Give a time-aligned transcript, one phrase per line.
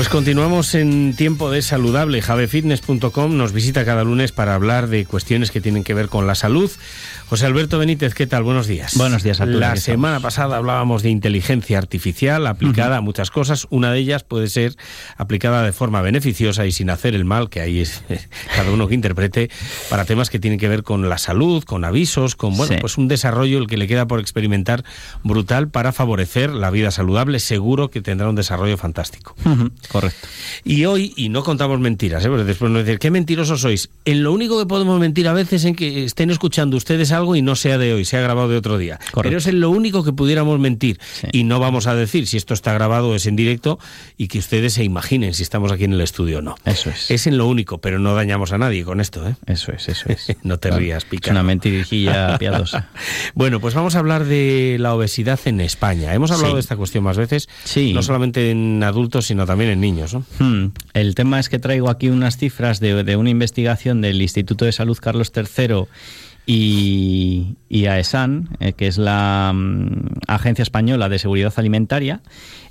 [0.00, 2.22] Pues continuamos en tiempo de saludable.
[2.22, 6.34] Javefitness.com nos visita cada lunes para hablar de cuestiones que tienen que ver con la
[6.34, 6.70] salud.
[7.28, 8.42] José Alberto Benítez, ¿qué tal?
[8.42, 8.96] Buenos días.
[8.96, 9.38] Buenos días.
[9.40, 13.66] La semana pasada hablábamos de inteligencia artificial aplicada a muchas cosas.
[13.68, 14.74] Una de ellas puede ser
[15.18, 18.02] aplicada de forma beneficiosa y sin hacer el mal, que ahí es
[18.56, 19.50] cada uno que interprete,
[19.90, 23.06] para temas que tienen que ver con la salud, con avisos, con bueno, pues un
[23.06, 24.82] desarrollo el que le queda por experimentar
[25.22, 27.38] brutal para favorecer la vida saludable.
[27.38, 29.36] Seguro que tendrá un desarrollo fantástico.
[29.90, 30.28] Correcto.
[30.64, 32.28] Y hoy, y no contamos mentiras, ¿eh?
[32.28, 33.90] porque después nos decir, qué mentirosos sois.
[34.04, 37.34] En lo único que podemos mentir a veces es en que estén escuchando ustedes algo
[37.34, 38.98] y no sea de hoy, sea grabado de otro día.
[39.22, 41.00] Pero es en lo único que pudiéramos mentir.
[41.32, 43.78] Y no vamos a decir si esto está grabado o es en directo
[44.16, 46.56] y que ustedes se imaginen si estamos aquí en el estudio o no.
[46.64, 47.10] Eso es.
[47.10, 49.26] Es en lo único, pero no dañamos a nadie con esto.
[49.26, 49.34] ¿eh?
[49.46, 50.36] Eso es, eso es.
[50.42, 51.30] no te rías, pica.
[51.30, 52.88] Es una mentirijilla piadosa.
[53.34, 56.14] bueno, pues vamos a hablar de la obesidad en España.
[56.14, 57.92] Hemos hablado de esta cuestión más veces, sí.
[57.92, 60.16] no solamente en adultos, sino también niños.
[60.38, 60.68] Hmm.
[60.94, 64.72] El tema es que traigo aquí unas cifras de, de una investigación del Instituto de
[64.72, 65.86] Salud Carlos III
[66.46, 72.20] y, y AESAN, eh, que es la mm, Agencia Española de Seguridad Alimentaria,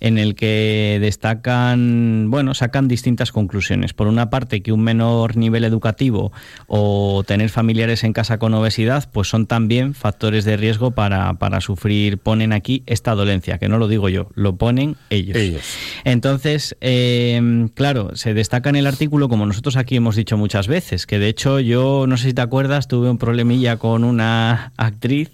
[0.01, 3.93] en el que destacan, bueno, sacan distintas conclusiones.
[3.93, 6.31] Por una parte, que un menor nivel educativo
[6.67, 11.61] o tener familiares en casa con obesidad, pues son también factores de riesgo para, para
[11.61, 15.35] sufrir, ponen aquí esta dolencia, que no lo digo yo, lo ponen ellos.
[15.35, 15.61] ellos.
[16.03, 21.05] Entonces, eh, claro, se destaca en el artículo, como nosotros aquí hemos dicho muchas veces,
[21.05, 25.29] que de hecho yo, no sé si te acuerdas, tuve un problemilla con una actriz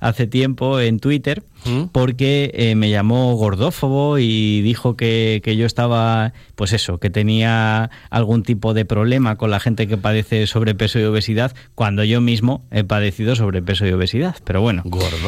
[0.00, 1.84] hace tiempo en Twitter ¿Mm?
[1.92, 7.90] porque eh, me llamó gordófobo y dijo que, que, yo estaba, pues eso, que tenía
[8.08, 12.64] algún tipo de problema con la gente que padece sobrepeso y obesidad, cuando yo mismo
[12.70, 14.36] he padecido sobrepeso y obesidad.
[14.44, 14.82] Pero bueno,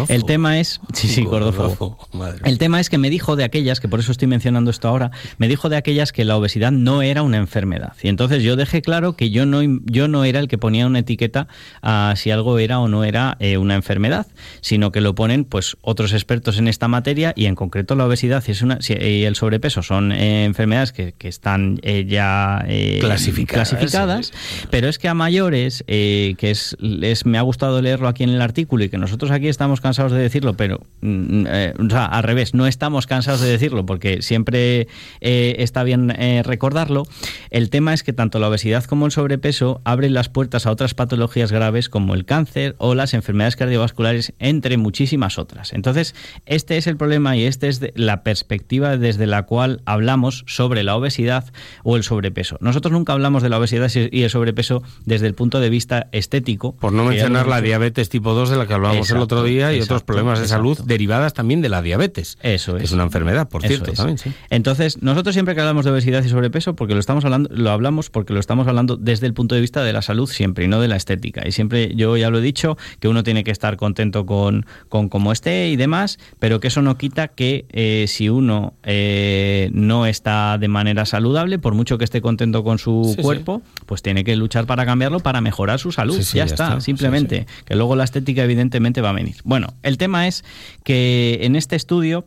[0.09, 1.99] el tema es, sí, sí, gordófobo.
[2.45, 5.11] El tema es que me dijo de aquellas, que por eso estoy mencionando esto ahora,
[5.39, 7.93] me dijo de aquellas que la obesidad no era una enfermedad.
[8.03, 11.01] Y entonces yo dejé claro que yo no, yo no era el que ponía una
[11.01, 11.49] etiqueta
[11.83, 14.27] a si algo era o no era eh, una enfermedad,
[14.63, 18.43] sino que lo ponen pues otros expertos en esta materia y en concreto la obesidad.
[18.47, 19.83] Y, es una, y el sobrepeso.
[19.83, 24.33] Son eh, enfermedades que, que están eh, ya eh, clasificadas, clasificadas
[24.71, 28.41] pero es que a mayores, que es, es, me ha gustado leerlo aquí en el
[28.41, 31.47] artículo y que nosotros aquí estamos cansados de decirlo, pero mm,
[31.85, 34.87] o sea, al revés, no estamos cansados de decirlo porque siempre
[35.21, 36.15] está bien
[36.45, 37.05] recordarlo,
[37.51, 40.95] el tema es que tanto la obesidad como el sobrepeso abren las puertas a otras
[40.95, 45.73] patologías graves como el cáncer o las enfermedades cardiovasculares, entre muchísimas otras.
[45.73, 46.15] Entonces,
[46.47, 50.95] este es el problema y esta es la perspectiva desde la cual hablamos sobre la
[50.95, 51.53] obesidad
[51.83, 52.59] o el sobrepeso.
[52.61, 56.77] Nosotros nunca hablamos de la obesidad y el sobrepeso desde el punto de vista estético.
[56.77, 59.81] Por no mencionar la diabetes tipo 2 de la que hablábamos el otro día y
[59.81, 62.39] otros problemas de salud derivadas también de la diabetes.
[62.43, 62.85] Eso es.
[62.85, 64.19] es una enfermedad, por cierto, también,
[64.51, 68.11] Entonces, nosotros siempre que hablamos de obesidad y sobrepeso, porque lo estamos hablando, lo hablamos
[68.11, 70.81] porque lo estamos hablando desde el punto de vista de la salud siempre y no
[70.81, 71.47] de la estética.
[71.47, 74.42] Y siempre yo ya lo he dicho que uno tiene que estar contento con,
[74.89, 79.71] con cómo esté y demás, pero que eso no quita que eh, si uno eh,
[79.73, 84.25] no está de manera saludable, por mucho que esté contento con su cuerpo, pues tiene
[84.25, 86.21] que luchar para cambiarlo, para mejorar su salud.
[86.21, 87.47] ya, está, simplemente.
[87.65, 89.37] Que luego la estética evidentemente va a venir.
[89.45, 90.45] Bueno, el tema es
[90.85, 92.27] que en este estudio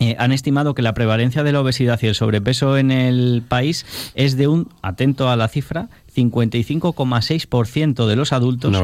[0.00, 3.84] eh, han estimado que la prevalencia de la obesidad y el sobrepeso en el país
[4.14, 8.74] es de un, atento a la cifra, 55,6% de los adultos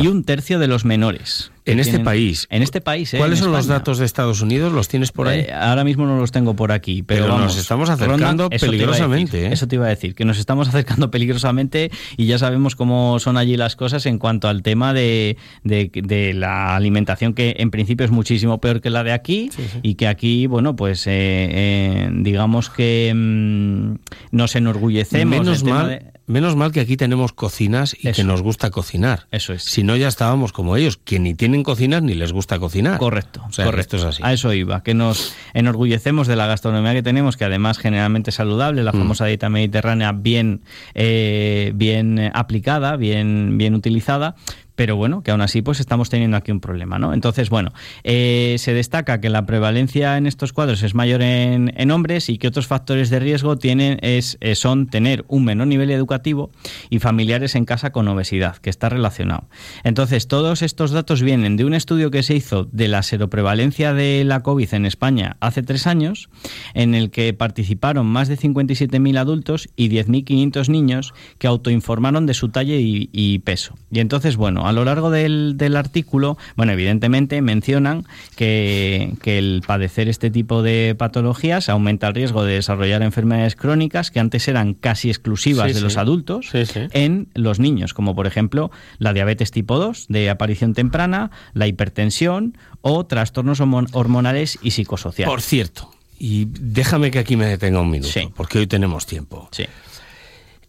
[0.00, 1.50] y un tercio de los menores.
[1.66, 2.46] En este país.
[2.50, 3.14] En este país.
[3.14, 3.18] ¿eh?
[3.18, 4.72] ¿Cuáles son los datos de Estados Unidos?
[4.72, 5.40] ¿Los tienes por ahí?
[5.40, 9.46] Eh, ahora mismo no los tengo por aquí, pero, nos estamos acercando peligrosamente.
[9.46, 9.52] ¿eh?
[9.52, 13.38] Eso te iba a decir, que nos estamos acercando peligrosamente y ya sabemos cómo son
[13.38, 18.10] allí las cosas en cuanto al tema de, de, la alimentación, que en principio es
[18.10, 19.50] muchísimo peor que la de aquí
[19.82, 23.94] y que aquí, bueno, pues digamos que mm,
[24.32, 25.38] nos enorgullecemos.
[25.38, 26.13] Menos mal.
[26.26, 29.26] Menos mal que aquí tenemos cocinas y que nos gusta cocinar.
[29.30, 29.62] Eso es.
[29.62, 32.98] Si no, ya estábamos como ellos, que ni tienen cocinas ni les gusta cocinar.
[32.98, 33.44] Correcto.
[33.46, 33.98] O sea, correcto.
[33.98, 34.22] es así.
[34.24, 38.36] A eso iba, que nos enorgullecemos de la gastronomía que tenemos, que además generalmente es
[38.36, 38.98] saludable, la mm.
[38.98, 40.62] famosa dieta mediterránea bien,
[40.94, 44.34] eh, bien aplicada, bien, bien utilizada,
[44.74, 47.14] pero bueno, que aún así pues estamos teniendo aquí un problema, ¿no?
[47.14, 47.72] Entonces, bueno,
[48.02, 52.48] eh, se destaca que la prevalencia en estos cuadros es mayor en, hombres y que
[52.48, 56.50] otros factores de riesgo tienen es, eh, son tener un menor nivel educativo
[56.90, 59.48] y familiares en casa con obesidad, que está relacionado.
[59.84, 64.24] Entonces, todos estos datos vienen de un estudio que se hizo de la seroprevalencia de
[64.24, 66.30] la COVID en España hace tres años,
[66.72, 72.48] en el que participaron más de 57.000 adultos y 10.500 niños que autoinformaron de su
[72.48, 73.74] talla y, y peso.
[73.90, 78.06] Y entonces, bueno, bueno, a lo largo del, del artículo, bueno, evidentemente mencionan
[78.36, 84.10] que, que, el padecer este tipo de patologías aumenta el riesgo de desarrollar enfermedades crónicas
[84.10, 89.12] que antes eran casi exclusivas de los adultos en los niños, como por ejemplo la
[89.12, 95.30] diabetes tipo 2 de aparición temprana, la hipertensión o trastornos hormonales y psicosociales.
[95.30, 99.48] Por cierto, y déjame que aquí me detenga un minuto, porque hoy tenemos tiempo.
[99.52, 99.64] Sí.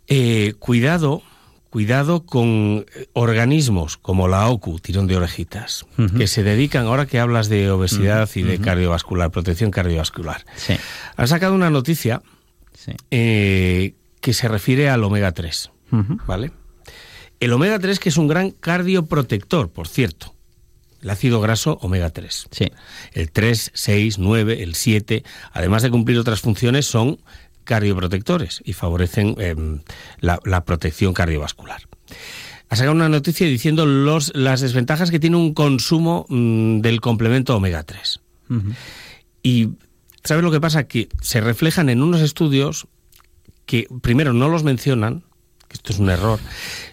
[0.08, 1.24] Eh, cuidado,
[1.76, 5.86] cuidado con eh, organismos como la OCU, tirón de orejitas,
[6.16, 10.46] que se dedican, ahora que hablas de obesidad y de cardiovascular, protección cardiovascular.
[10.56, 10.78] Sí.
[11.18, 12.22] Han sacado una noticia
[13.12, 15.72] eh, que se refiere al omega 3,
[16.26, 16.54] ¿vale?
[17.42, 20.34] El omega 3 que es un gran cardioprotector, por cierto.
[21.02, 22.48] El ácido graso omega 3.
[22.52, 22.72] Sí.
[23.12, 27.20] El 3, 6, 9, el 7, además de cumplir otras funciones, son
[27.66, 29.82] cardioprotectores y favorecen em,
[30.22, 31.82] la, protección cardiovascular.
[32.70, 37.56] Ha sacado una noticia diciendo los, las desventajas que tiene un consumo mm, del complemento
[37.56, 38.22] omega 3.
[39.44, 39.70] Y
[40.24, 40.88] ¿sabes lo que pasa?
[40.88, 42.88] Que se reflejan en unos estudios
[43.66, 45.24] que primero no los mencionan,
[45.68, 46.40] que esto es un error.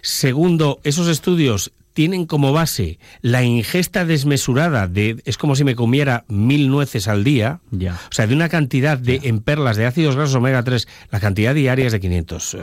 [0.01, 6.25] Segundo, esos estudios tienen como base la ingesta desmesurada de es como si me comiera
[6.27, 7.93] mil nueces al día, ya.
[7.93, 11.53] o sea, de una cantidad de en perlas de ácidos grasos omega 3, la cantidad
[11.55, 12.59] diaria es de 500, eh,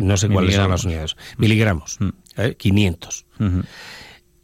[0.00, 1.98] no sé cuáles son las unidades, miligramos,
[2.56, 3.26] 500.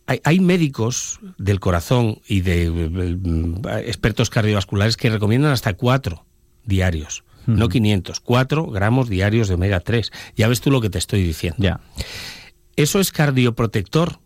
[0.06, 6.24] hay, hay, médicos del corazón y de eh, expertos cardiovasculares que recomiendan hasta 4
[6.64, 7.24] diarios.
[7.46, 10.10] No 500, 4 gramos diarios de omega 3.
[10.34, 11.58] Ya ves tú lo que te estoy diciendo.
[11.58, 11.78] Ya.
[12.76, 14.18] Eso es cardioprotector.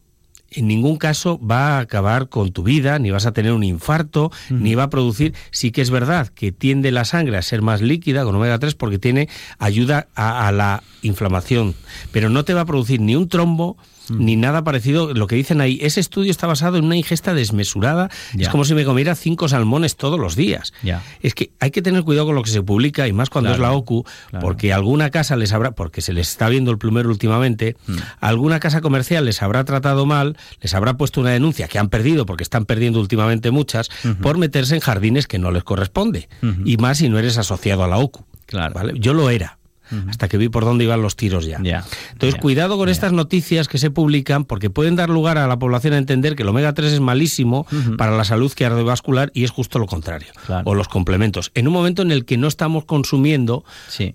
[0.51, 4.33] En ningún caso va a acabar con tu vida, ni vas a tener un infarto,
[4.49, 5.35] ni va a producir.
[5.51, 8.75] Sí que es verdad que tiende la sangre a ser más líquida con omega 3
[8.75, 9.29] porque tiene
[9.59, 11.75] ayuda a, a la inflamación,
[12.13, 13.77] pero no te va a producir ni un trombo,
[14.11, 14.25] Mm.
[14.25, 15.15] ni nada parecido.
[15.15, 18.11] Lo que dicen ahí, ese estudio está basado en una ingesta desmesurada.
[18.37, 20.73] Es como si me comiera cinco salmones todos los días.
[21.21, 23.59] Es que hay que tener cuidado con lo que se publica y más cuando es
[23.59, 24.05] la OCU,
[24.41, 27.97] porque alguna casa les habrá, porque se les está viendo el plumero últimamente, mm.
[28.21, 32.27] alguna casa comercial les habrá tratado mal, les habrá puesto una denuncia que han perdido,
[32.27, 33.91] porque están perdiendo últimamente muchas,
[34.23, 36.29] por meterse en jardines que no les corresponde.
[36.65, 38.25] Y más si no eres asociado a la OCU.
[38.47, 38.95] Claro.
[38.95, 39.58] Yo lo era
[40.09, 41.59] hasta que vi por dónde iban los tiros ya.
[42.13, 45.95] Entonces, cuidado con estas noticias que se publican porque pueden dar lugar a la población
[45.95, 49.79] a entender que el omega 3 es malísimo para la salud cardiovascular y es justo
[49.79, 50.29] lo contrario.
[50.65, 51.51] O los complementos.
[51.55, 53.65] En un momento en el que no estamos consumiendo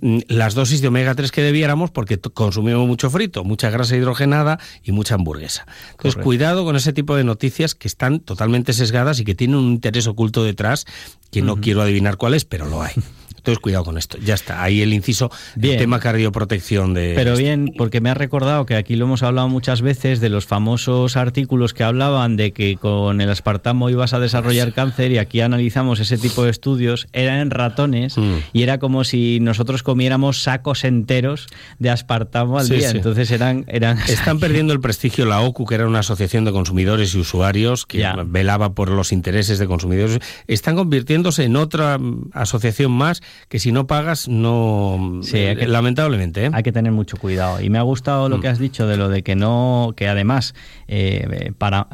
[0.02, 4.60] mm, las dosis de omega 3 que debiéramos porque consumimos mucho frito, mucha grasa hidrogenada
[4.84, 5.66] y mucha hamburguesa.
[5.92, 9.74] Entonces, cuidado con ese tipo de noticias que están totalmente sesgadas y que tienen un
[9.74, 10.86] interés oculto detrás
[11.32, 12.94] que no quiero adivinar cuál es, pero lo hay.
[13.44, 14.18] Entonces, cuidado con esto.
[14.24, 14.64] Ya está.
[14.64, 17.12] Ahí el inciso del tema cardioprotección de.
[17.14, 20.46] Pero bien, porque me ha recordado que aquí lo hemos hablado muchas veces de los
[20.46, 25.42] famosos artículos que hablaban de que con el aspartamo ibas a desarrollar cáncer y aquí
[25.42, 27.08] analizamos ese tipo de estudios.
[27.12, 28.36] Eran en ratones mm.
[28.54, 31.48] y era como si nosotros comiéramos sacos enteros
[31.80, 32.92] de aspartamo al día.
[32.92, 34.00] Entonces eran, eran.
[34.08, 38.08] Están perdiendo el prestigio la OCU, que era una asociación de consumidores y usuarios que
[38.26, 40.20] velaba por los intereses de consumidores.
[40.48, 42.00] Están convirtiéndose en otra
[42.32, 45.22] asociación más que si no pagas, no.
[45.34, 46.46] Eh, lamentablemente.
[46.46, 46.50] ¿eh?
[46.54, 47.62] Hay que tener mucho cuidado.
[47.62, 48.42] Y me ha gustado lo mm.
[48.42, 49.94] que has dicho de lo de que no.
[49.96, 50.56] que además,
[50.88, 51.88] eh, para,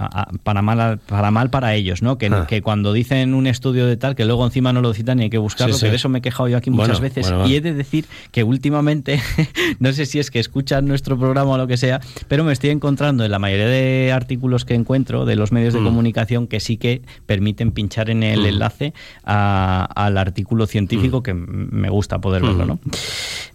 [0.44, 2.18] para, mal, para mal para ellos, ¿no?
[2.18, 2.46] Que, ah.
[2.48, 5.30] que cuando dicen un estudio de tal, que luego encima no lo citan y hay
[5.30, 7.32] que buscarlo, que de eso me he quejado yo aquí muchas veces.
[7.46, 9.20] Y he de decir que últimamente,
[9.80, 12.70] no sé si es que escuchan nuestro programa o lo que sea, pero me estoy
[12.70, 15.86] encontrando en la mayoría de artículos que encuentro de los medios de mm.
[15.86, 18.46] comunicación que sí que permiten pinchar en el mm.
[18.46, 18.94] enlace
[19.24, 22.80] al artículo científico que me gusta poder verlo, ¿no?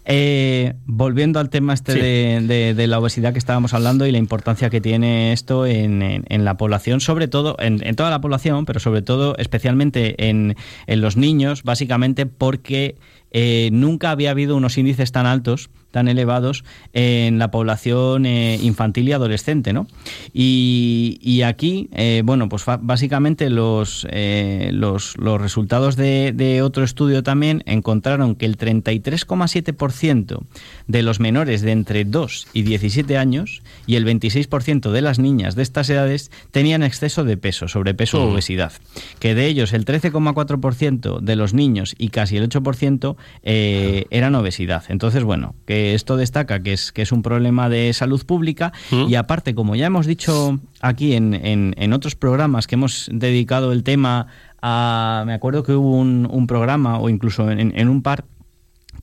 [0.07, 4.79] Eh, volviendo al tema este de, la obesidad que estábamos hablando y la importancia que
[4.79, 10.29] tiene esto en, la población, sobre todo, en, toda la población, pero sobre todo, especialmente
[10.29, 10.55] en,
[10.87, 12.97] los niños, básicamente porque
[13.31, 19.07] eh, nunca había habido unos índices tan altos tan elevados en la población eh, infantil
[19.07, 19.87] y adolescente, ¿no?
[20.33, 27.23] Y, aquí, eh, bueno, pues básicamente los, eh, los, los, resultados de, de, otro estudio
[27.23, 30.43] también encontraron que el 33,7%
[30.87, 35.55] de los menores de entre 2 y 17 años y el 26% de las niñas
[35.55, 38.73] de estas edades tenían exceso de peso, sobrepeso o obesidad.
[39.19, 44.83] Que de ellos el 13,4% de los niños y casi el 8% eran obesidad.
[44.89, 49.09] Entonces, bueno, que esto destaca que es, que es un problema de salud pública mm.
[49.09, 53.83] y aparte, como ya hemos dicho aquí en, en, otros programas que hemos dedicado el
[53.83, 54.27] tema
[54.61, 55.23] a...
[55.25, 58.25] Me acuerdo que hubo un, un programa o incluso en, en un par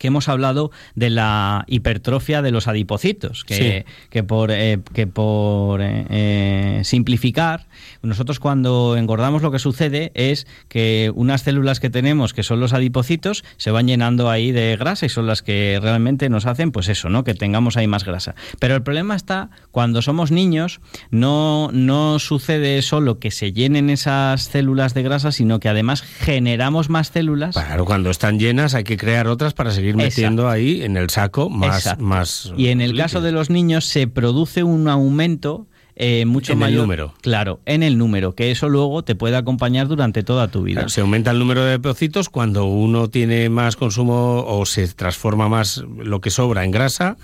[0.03, 5.81] que hemos hablado de la hipertrofia de los adipocitos, que, que por, eh, que por
[5.81, 7.69] eh, eh, simplificar,
[8.03, 12.73] nosotros cuando engordamos lo que sucede es que unas células que tenemos, que son los
[12.73, 16.89] adipocitos, se van llenando ahí de grasa y son las que realmente nos hacen, pues
[16.89, 17.23] eso, ¿no?
[17.23, 18.35] Que tengamos ahí más grasa.
[18.59, 20.81] Pero el problema está cuando somos niños,
[21.13, 26.91] no, no sucede solo que se llenen esas células de grasa, sino que además generamos
[26.91, 27.55] más células.
[27.55, 31.51] Claro, cuando están llenas hay que crear otras para seguir metiendo ahí en el saco
[31.51, 32.53] más, más.
[32.57, 36.73] Y en el caso de los niños se produce un aumento eh, mucho en mayor.
[36.73, 37.15] el número.
[37.21, 40.81] Claro, en el número, que eso luego te puede acompañar durante toda tu vida.
[40.81, 45.49] Claro, se aumenta el número de depósitos cuando uno tiene más consumo o se transforma
[45.49, 47.17] más lo que sobra en grasa.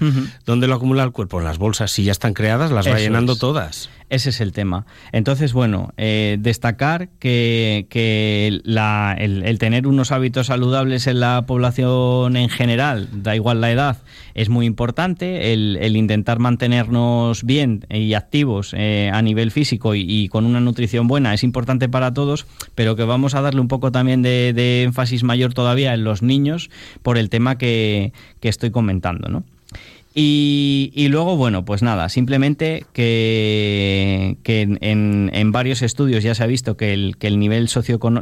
[0.45, 1.39] ¿Dónde lo acumula el cuerpo?
[1.39, 1.91] En las bolsas.
[1.91, 3.39] Si ya están creadas, las va llenando es.
[3.39, 3.91] todas.
[4.11, 4.87] Ese es el tema.
[5.13, 13.09] Entonces, bueno, eh, destacar que, el, tener unos hábitos saludables en la población en general,
[13.13, 13.99] da igual la edad,
[14.35, 15.53] es muy importante.
[15.53, 21.35] El, intentar mantenernos bien y activos eh, a nivel físico y, con una nutrición buena
[21.35, 25.23] es importante para todos, pero que vamos a darle un poco también de, de énfasis
[25.23, 26.71] mayor todavía en los niños
[27.03, 29.45] por el tema que, que estoy comentando, ¿no?
[30.21, 36.43] Y, y luego, bueno, pues nada, simplemente que, que en, en- varios estudios ya se
[36.43, 37.69] ha visto que el, que el nivel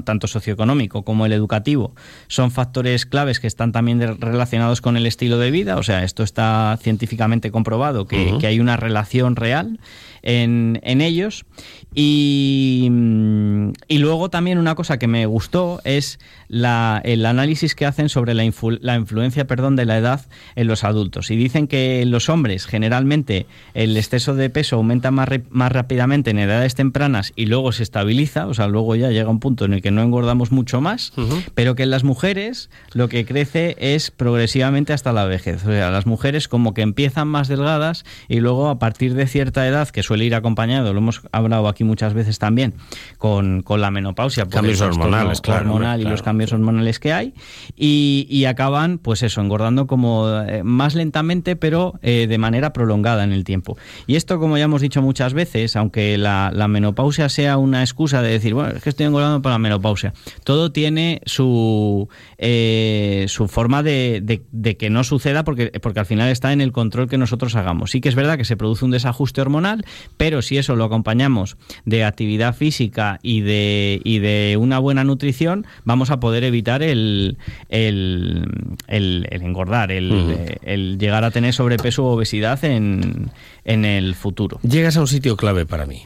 [0.05, 1.95] tanto socioeconómico como el educativo
[2.29, 5.79] son factores claves que están también de- relacionados con el estilo de vida.
[5.79, 9.81] O sea, esto está científicamente comprobado que hay una relación real
[10.26, 11.47] en, en ellos.
[11.95, 16.18] Y, mm, y luego también una cosa que me gustó es
[16.49, 20.66] la- el análisis que hacen sobre la, influ- la influencia perdón, de la edad en
[20.66, 21.30] los adultos.
[21.30, 26.30] Y dicen que en los hombres generalmente el exceso de peso aumenta más, más rápidamente
[26.30, 29.73] en edades tempranas y luego se estabiliza, o sea, luego ya llega un punto en
[29.73, 31.12] el que no engordamos mucho más,
[31.54, 35.64] pero que en las mujeres lo que crece es progresivamente hasta la vejez.
[35.64, 39.66] O sea, las mujeres como que empiezan más delgadas y luego a partir de cierta
[39.66, 42.75] edad, que suele ir acompañado, lo hemos hablado aquí muchas veces también,
[43.18, 47.35] con, con la menopausia, Cambios hormonales, claro, hormonal y los cambios hormonales que hay,
[47.76, 53.25] y, y acaban, pues eso, engordando como eh, más lentamente, pero eh, de manera prolongada
[53.25, 53.76] en el tiempo.
[54.06, 58.23] Y esto, como ya hemos dicho muchas veces, aunque la, la menopausia sea una excusa
[58.23, 60.12] de decir, bueno, es que estoy engordando por la menopausia,
[60.44, 62.08] todo tiene su,
[62.38, 66.61] eh, su forma de, de- de que no suceda porque, porque al final está en
[66.61, 67.90] el control que nosotros hagamos.
[67.90, 69.85] Sí que es verdad que se produce un desajuste hormonal,
[70.17, 75.67] pero si eso lo acompañamos de actividad física y de, y de una buena nutrición,
[75.85, 77.37] vamos a poder evitar el,
[77.69, 78.47] el,
[78.89, 83.31] el- el engordar, el, el llegar a tener sobrepeso o obesidad en,
[83.65, 84.59] en el futuro.
[84.63, 86.03] Llegas a un sitio clave para mí,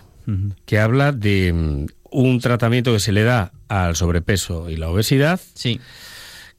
[0.65, 5.41] que habla de mm, un tratamiento que se le da al sobrepeso y la obesidad,
[5.55, 5.81] Sí.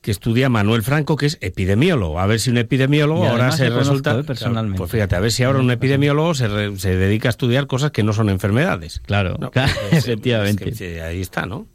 [0.01, 2.19] Que estudia Manuel Franco, que es epidemiólogo.
[2.19, 4.19] A ver si un epidemiólogo ahora se conozco, resulta.
[4.19, 4.77] eh, personalmente.
[4.79, 7.91] Pues fíjate, a ver si ahora un epidemiólogo se, re- se dedica a estudiar cosas
[7.91, 9.01] que no son enfermedades.
[9.05, 10.69] Claro, No, claro, pues, efectivamente.
[10.69, 11.67] es que, sí, ahí está, ¿no?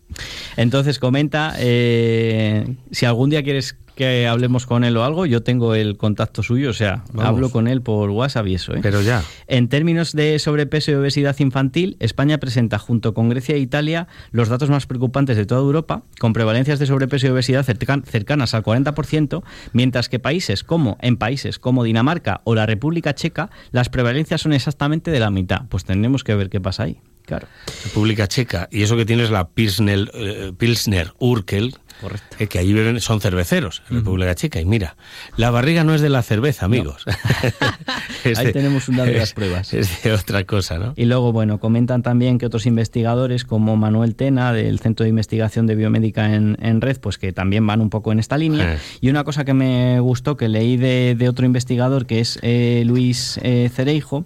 [0.56, 5.75] Entonces comenta, eh, si algún día quieres que hablemos con él o algo, yo tengo
[5.75, 7.25] el contacto suyo, o sea, Vamos.
[7.29, 8.75] hablo con él por WhatsApp y eso.
[8.75, 8.81] ¿eh?
[8.83, 9.25] Pero ya.
[9.49, 14.49] En términos de sobrepeso y obesidad infantil, España presenta junto con Grecia e Italia los
[14.49, 18.62] datos más preocupantes de toda Europa, con prevalencias de sobrepeso y obesidad cercan- cercanas al
[18.62, 24.43] 40%, mientras que países como en países como Dinamarca o la República Checa, las prevalencias
[24.43, 25.62] son exactamente de la mitad.
[25.71, 27.00] Pues tenemos que ver qué pasa ahí.
[27.26, 27.47] Claro.
[27.85, 28.68] República Checa.
[28.71, 32.37] Y eso que tienes la Pilsner, eh, Pilsner Urkel, Correcto.
[32.38, 34.61] eh, que allí beben, son cerveceros, en República Checa.
[34.61, 34.97] Y mira,
[35.37, 37.04] la barriga no es de la cerveza, amigos.
[38.25, 39.73] Es Ahí tenemos una de las pruebas.
[39.73, 40.95] Es de otra cosa, ¿no?
[40.97, 45.66] Y luego, bueno, comentan también que otros investigadores como Manuel Tena del Centro de Investigación
[45.68, 48.75] de Biomédica en, en Red, pues que también van un poco en esta línea.
[48.75, 48.78] Eh.
[49.00, 52.83] Y una cosa que me gustó, que leí de, de otro investigador, que es eh,
[52.85, 54.25] Luis eh, Cereijo,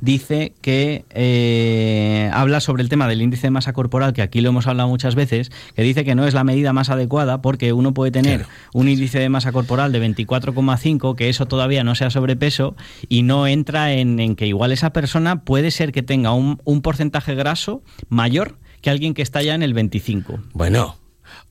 [0.00, 4.48] dice que eh, habla sobre el tema del índice de masa corporal, que aquí lo
[4.50, 7.94] hemos hablado muchas veces, que dice que no es la medida más adecuada porque uno
[7.94, 8.52] puede tener Claro.
[8.74, 12.76] un índice de masa corporal de 24,5, que eso todavía no sea sobrepeso
[13.08, 16.82] y no entra en, en que igual esa persona puede ser que tenga un, un
[16.82, 20.40] porcentaje graso mayor que alguien que está ya en el 25.
[20.54, 20.96] Bueno,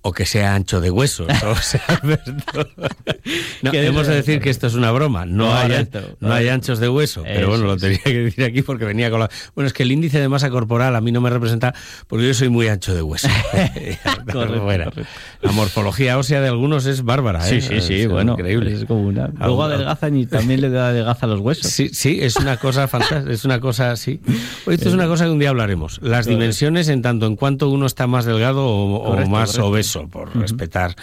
[0.01, 1.27] o que sea ancho de huesos.
[1.45, 2.33] o sea, Alberto.
[3.61, 5.25] No, hemos de decir que esto es una broma.
[5.25, 5.87] No, hay,
[6.19, 7.23] no hay anchos de hueso.
[7.23, 9.29] Pero bueno, lo tenía que decir aquí porque venía con la.
[9.55, 11.73] Bueno, es que el índice de masa corporal a mí no me representa
[12.07, 13.27] porque yo soy muy ancho de hueso.
[14.29, 15.01] Correcto, correcto.
[15.41, 17.47] La morfología ósea de algunos es bárbara.
[17.47, 17.61] ¿eh?
[17.61, 18.73] Sí, sí, sí, Es bueno, Increíble.
[18.73, 19.27] es como una.
[19.39, 21.71] Luego adelgazan y también le da adelgaza los huesos.
[21.71, 24.21] Sí, sí, es una cosa fantástica, es una cosa así.
[24.67, 25.99] Esto es una cosa que un día hablaremos.
[26.01, 29.61] Las dimensiones en tanto en cuanto uno está más delgado o, más correcto.
[29.95, 30.95] Obeso, por respetar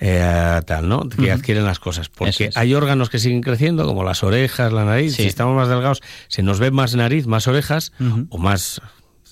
[0.00, 1.08] eh, tal, ¿no?
[1.08, 2.08] Que adquieren las cosas.
[2.08, 5.16] Porque hay órganos que siguen creciendo, como las orejas, la nariz.
[5.16, 7.92] Si estamos más delgados, se nos ve más nariz, más orejas,
[8.28, 8.80] o más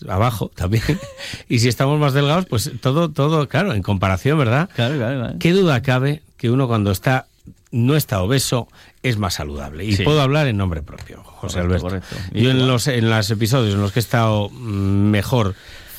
[0.08, 0.82] abajo también.
[1.48, 4.68] y si estamos más delgados, pues todo, todo, claro, en comparación, ¿verdad?
[4.74, 7.26] Claro, claro, ¿Qué duda cabe que uno cuando está
[7.72, 8.68] no está obeso
[9.02, 9.84] es más saludable.
[9.84, 12.00] Y puedo hablar en nombre propio, José Alberto.
[12.32, 15.54] Yo en los, en los episodios en los que he estado mm, mejor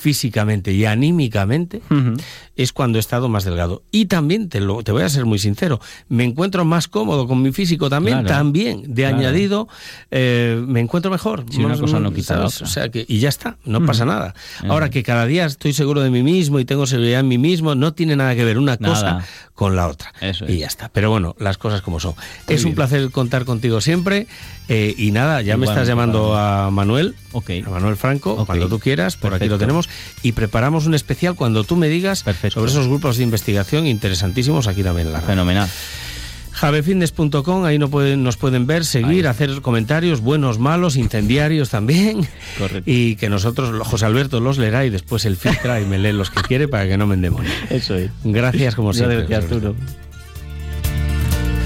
[0.07, 1.81] físicamente y anímicamente
[2.55, 3.83] es cuando he estado más delgado.
[3.91, 7.41] Y también, te, lo, te voy a ser muy sincero, me encuentro más cómodo con
[7.41, 9.67] mi físico también, también, de añadido,
[10.09, 11.43] eh, me encuentro mejor.
[11.49, 14.33] Si una cosa no quita O sea que, y ya está, no pasa nada.
[14.69, 17.75] Ahora que cada día estoy seguro de mí mismo y tengo seguridad en mí mismo,
[17.75, 20.13] no tiene nada que ver una cosa con la otra.
[20.47, 20.87] Y ya está.
[20.87, 22.13] Pero bueno, las cosas como son.
[22.47, 24.27] es un placer contar contigo siempre.
[24.69, 29.15] Eh, y nada, ya me estás llamando a Manuel, a Manuel Franco, cuando tú quieras,
[29.15, 29.89] por aquí lo tenemos.
[30.23, 32.19] Y preparamos un especial cuando tú me digas
[32.51, 35.69] sobre esos grupos de investigación interesantísimos aquí también en la Fenomenal.
[36.57, 42.27] Javefitness.com, ahí no pueden, nos pueden ver, seguir, hacer comentarios, buenos, malos, incendiarios también.
[42.57, 42.89] Correcto.
[42.89, 46.31] Y que nosotros, José Alberto, los leerá y después el filtra y me lee los
[46.31, 47.49] que quiere para que no me endemone.
[47.69, 48.09] Eso es.
[48.23, 49.17] Gracias como siempre.
[49.17, 49.75] Gracias, Arturo.